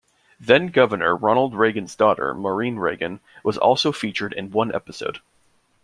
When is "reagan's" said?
1.53-1.95